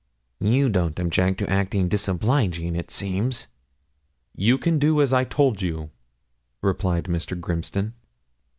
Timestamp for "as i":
4.99-5.23